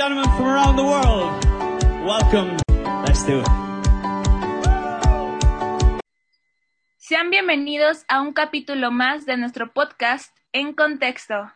[0.00, 1.44] gentlemen from around the world,
[2.06, 2.56] welcome.
[3.04, 3.46] Let's do it.
[6.98, 11.52] Sean bienvenidos a un capítulo más de nuestro podcast En Contexto.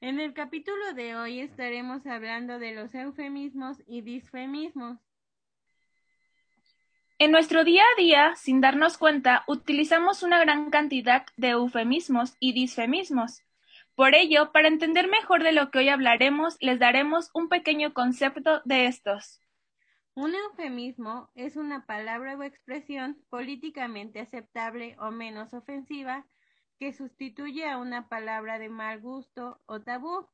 [0.00, 4.98] En el capítulo de hoy estaremos hablando de los eufemismos y disfemismos.
[7.20, 12.52] En nuestro día a día, sin darnos cuenta, utilizamos una gran cantidad de eufemismos y
[12.52, 13.42] disfemismos.
[13.98, 18.62] Por ello, para entender mejor de lo que hoy hablaremos, les daremos un pequeño concepto
[18.64, 19.40] de estos.
[20.14, 26.24] Un eufemismo es una palabra o expresión políticamente aceptable o menos ofensiva
[26.78, 30.28] que sustituye a una palabra de mal gusto o tabú,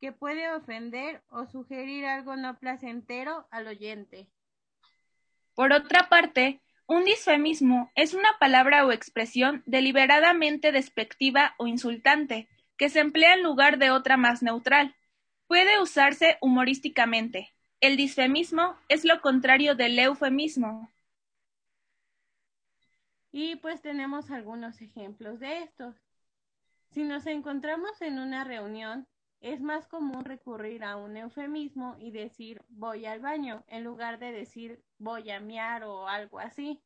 [0.00, 4.28] que puede ofender o sugerir algo no placentero al oyente.
[5.56, 12.48] Por otra parte, un disfemismo es una palabra o expresión deliberadamente despectiva o insultante,
[12.78, 14.94] que se emplea en lugar de otra más neutral.
[15.46, 17.52] Puede usarse humorísticamente.
[17.80, 20.90] El disfemismo es lo contrario del eufemismo.
[23.30, 25.96] Y pues tenemos algunos ejemplos de estos.
[26.90, 29.06] Si nos encontramos en una reunión,
[29.40, 34.32] es más común recurrir a un eufemismo y decir voy al baño en lugar de
[34.32, 36.80] decir voy a miar o algo así.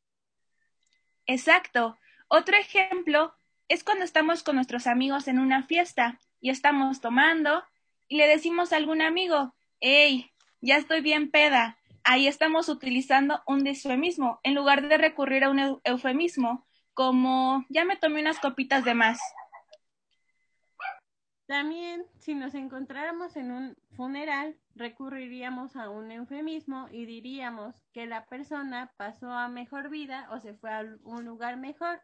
[1.25, 1.97] Exacto.
[2.27, 3.33] Otro ejemplo
[3.73, 7.63] es cuando estamos con nuestros amigos en una fiesta y estamos tomando
[8.07, 10.29] y le decimos a algún amigo, hey,
[10.61, 11.79] ya estoy bien peda.
[12.03, 17.97] Ahí estamos utilizando un disfemismo en lugar de recurrir a un eufemismo como ya me
[17.97, 19.19] tomé unas copitas de más.
[21.47, 28.27] También, si nos encontráramos en un funeral, recurriríamos a un eufemismo y diríamos que la
[28.27, 31.99] persona pasó a mejor vida o se fue a un lugar mejor,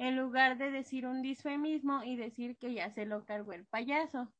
[0.00, 4.32] en lugar de decir un disfemismo y decir que ya se lo cargó el payaso.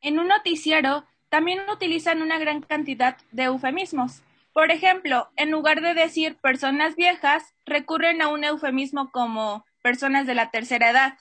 [0.00, 4.22] En un noticiero también utilizan una gran cantidad de eufemismos.
[4.54, 10.34] Por ejemplo, en lugar de decir personas viejas, recurren a un eufemismo como personas de
[10.34, 11.18] la tercera edad.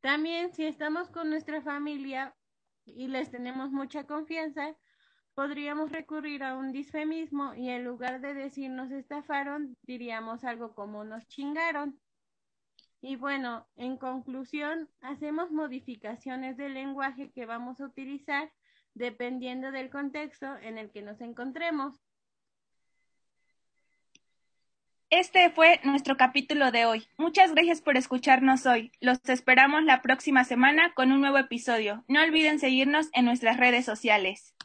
[0.00, 2.34] También si estamos con nuestra familia
[2.84, 4.76] y les tenemos mucha confianza,
[5.38, 11.04] podríamos recurrir a un disfemismo y en lugar de decir nos estafaron, diríamos algo como
[11.04, 11.96] nos chingaron.
[13.00, 18.50] Y bueno, en conclusión, hacemos modificaciones del lenguaje que vamos a utilizar
[18.94, 22.02] dependiendo del contexto en el que nos encontremos.
[25.08, 27.06] Este fue nuestro capítulo de hoy.
[27.16, 28.90] Muchas gracias por escucharnos hoy.
[29.00, 32.04] Los esperamos la próxima semana con un nuevo episodio.
[32.08, 34.56] No olviden seguirnos en nuestras redes sociales.